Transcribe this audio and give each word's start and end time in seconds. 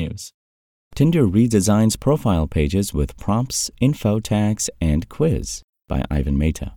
technews. 0.00 0.32
Tinder 0.94 1.26
redesigns 1.26 1.98
profile 1.98 2.46
pages 2.46 2.92
with 2.92 3.16
prompts, 3.16 3.70
info 3.80 4.20
tags, 4.20 4.68
and 4.80 5.08
quiz 5.08 5.62
by 5.88 6.04
Ivan 6.10 6.36
Mehta. 6.36 6.74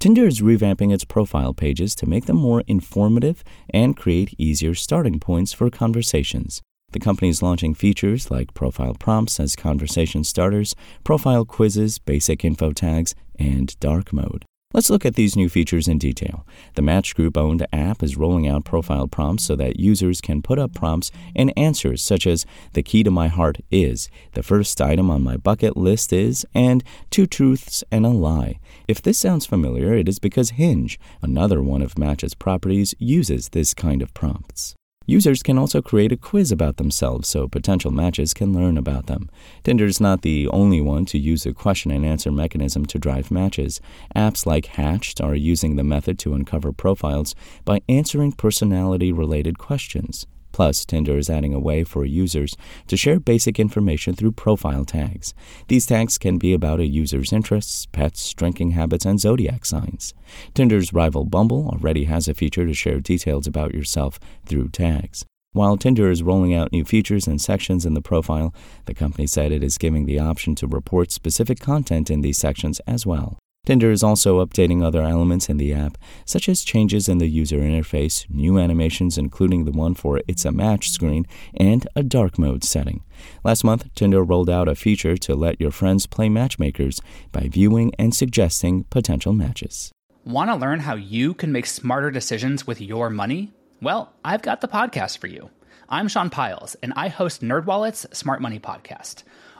Tinder 0.00 0.26
is 0.26 0.40
revamping 0.40 0.92
its 0.92 1.04
profile 1.04 1.52
pages 1.52 1.94
to 1.96 2.08
make 2.08 2.26
them 2.26 2.38
more 2.38 2.64
informative 2.66 3.44
and 3.68 3.96
create 3.96 4.34
easier 4.38 4.74
starting 4.74 5.20
points 5.20 5.52
for 5.52 5.70
conversations. 5.70 6.62
The 6.92 6.98
company 6.98 7.28
is 7.28 7.42
launching 7.42 7.74
features 7.74 8.30
like 8.30 8.54
profile 8.54 8.94
prompts 8.94 9.38
as 9.38 9.54
conversation 9.54 10.24
starters, 10.24 10.74
profile 11.04 11.44
quizzes, 11.44 11.98
basic 11.98 12.44
info 12.44 12.72
tags, 12.72 13.14
and 13.38 13.78
dark 13.78 14.12
mode. 14.12 14.44
Let's 14.72 14.88
look 14.88 15.04
at 15.04 15.16
these 15.16 15.34
new 15.34 15.48
features 15.48 15.88
in 15.88 15.98
detail. 15.98 16.46
The 16.74 16.82
Match 16.82 17.16
Group 17.16 17.36
owned 17.36 17.66
app 17.72 18.04
is 18.04 18.16
rolling 18.16 18.46
out 18.46 18.64
profile 18.64 19.08
prompts 19.08 19.42
so 19.42 19.56
that 19.56 19.80
users 19.80 20.20
can 20.20 20.42
put 20.42 20.60
up 20.60 20.74
prompts 20.74 21.10
and 21.34 21.52
answers 21.56 22.04
such 22.04 22.24
as 22.24 22.46
The 22.74 22.84
key 22.84 23.02
to 23.02 23.10
my 23.10 23.26
heart 23.26 23.58
is, 23.72 24.08
The 24.34 24.44
first 24.44 24.80
item 24.80 25.10
on 25.10 25.24
my 25.24 25.36
bucket 25.36 25.76
list 25.76 26.12
is, 26.12 26.46
and 26.54 26.84
Two 27.10 27.26
truths 27.26 27.82
and 27.90 28.06
a 28.06 28.10
lie. 28.10 28.60
If 28.86 29.02
this 29.02 29.18
sounds 29.18 29.44
familiar, 29.44 29.92
it 29.92 30.08
is 30.08 30.20
because 30.20 30.50
Hinge, 30.50 31.00
another 31.20 31.60
one 31.60 31.82
of 31.82 31.98
Match's 31.98 32.34
properties, 32.34 32.94
uses 33.00 33.48
this 33.48 33.74
kind 33.74 34.02
of 34.02 34.14
prompts. 34.14 34.76
Users 35.10 35.42
can 35.42 35.58
also 35.58 35.82
create 35.82 36.12
a 36.12 36.16
quiz 36.16 36.52
about 36.52 36.76
themselves 36.76 37.28
so 37.28 37.48
potential 37.48 37.90
matches 37.90 38.32
can 38.32 38.52
learn 38.52 38.78
about 38.78 39.06
them. 39.06 39.28
Tinder 39.64 39.86
is 39.86 40.00
not 40.00 40.22
the 40.22 40.46
only 40.50 40.80
one 40.80 41.04
to 41.06 41.18
use 41.18 41.44
a 41.44 41.52
question 41.52 41.90
and 41.90 42.06
answer 42.06 42.30
mechanism 42.30 42.86
to 42.86 42.96
drive 42.96 43.28
matches. 43.28 43.80
Apps 44.14 44.46
like 44.46 44.66
Hatched 44.66 45.20
are 45.20 45.34
using 45.34 45.74
the 45.74 45.82
method 45.82 46.16
to 46.20 46.32
uncover 46.32 46.70
profiles 46.70 47.34
by 47.64 47.80
answering 47.88 48.30
personality 48.30 49.10
related 49.10 49.58
questions. 49.58 50.28
Plus, 50.60 50.84
Tinder 50.84 51.16
is 51.16 51.30
adding 51.30 51.54
a 51.54 51.58
way 51.58 51.84
for 51.84 52.04
users 52.04 52.54
to 52.86 52.94
share 52.94 53.18
basic 53.18 53.58
information 53.58 54.14
through 54.14 54.32
profile 54.32 54.84
tags. 54.84 55.32
These 55.68 55.86
tags 55.86 56.18
can 56.18 56.36
be 56.36 56.52
about 56.52 56.80
a 56.80 56.86
user's 56.86 57.32
interests, 57.32 57.86
pets, 57.86 58.34
drinking 58.34 58.72
habits, 58.72 59.06
and 59.06 59.18
zodiac 59.18 59.64
signs. 59.64 60.12
Tinder's 60.52 60.92
rival 60.92 61.24
Bumble 61.24 61.66
already 61.68 62.04
has 62.04 62.28
a 62.28 62.34
feature 62.34 62.66
to 62.66 62.74
share 62.74 63.00
details 63.00 63.46
about 63.46 63.72
yourself 63.72 64.20
through 64.44 64.68
tags. 64.68 65.24
While 65.52 65.78
Tinder 65.78 66.10
is 66.10 66.22
rolling 66.22 66.52
out 66.52 66.72
new 66.72 66.84
features 66.84 67.26
and 67.26 67.40
sections 67.40 67.86
in 67.86 67.94
the 67.94 68.02
profile, 68.02 68.52
the 68.84 68.92
company 68.92 69.26
said 69.26 69.52
it 69.52 69.64
is 69.64 69.78
giving 69.78 70.04
the 70.04 70.18
option 70.18 70.54
to 70.56 70.66
report 70.66 71.10
specific 71.10 71.58
content 71.58 72.10
in 72.10 72.20
these 72.20 72.36
sections 72.36 72.80
as 72.80 73.06
well. 73.06 73.38
Tinder 73.66 73.90
is 73.90 74.02
also 74.02 74.44
updating 74.44 74.82
other 74.82 75.02
elements 75.02 75.50
in 75.50 75.58
the 75.58 75.74
app, 75.74 75.98
such 76.24 76.48
as 76.48 76.64
changes 76.64 77.08
in 77.08 77.18
the 77.18 77.28
user 77.28 77.58
interface, 77.58 78.28
new 78.30 78.58
animations, 78.58 79.18
including 79.18 79.64
the 79.64 79.70
one 79.70 79.94
for 79.94 80.22
It's 80.26 80.46
a 80.46 80.50
Match 80.50 80.90
screen, 80.90 81.26
and 81.54 81.86
a 81.94 82.02
dark 82.02 82.38
mode 82.38 82.64
setting. 82.64 83.04
Last 83.44 83.62
month, 83.62 83.94
Tinder 83.94 84.24
rolled 84.24 84.48
out 84.48 84.66
a 84.66 84.74
feature 84.74 85.16
to 85.18 85.34
let 85.34 85.60
your 85.60 85.70
friends 85.70 86.06
play 86.06 86.30
matchmakers 86.30 87.02
by 87.32 87.48
viewing 87.48 87.92
and 87.98 88.14
suggesting 88.14 88.84
potential 88.84 89.34
matches. 89.34 89.92
Want 90.24 90.50
to 90.50 90.56
learn 90.56 90.80
how 90.80 90.94
you 90.94 91.34
can 91.34 91.52
make 91.52 91.66
smarter 91.66 92.10
decisions 92.10 92.66
with 92.66 92.80
your 92.80 93.10
money? 93.10 93.52
Well, 93.82 94.14
I've 94.24 94.42
got 94.42 94.62
the 94.62 94.68
podcast 94.68 95.18
for 95.18 95.26
you. 95.26 95.50
I'm 95.88 96.08
Sean 96.08 96.30
Pyles, 96.30 96.76
and 96.82 96.94
I 96.96 97.08
host 97.08 97.42
NerdWallet's 97.42 98.06
Smart 98.16 98.40
Money 98.40 98.58
Podcast. 98.58 99.24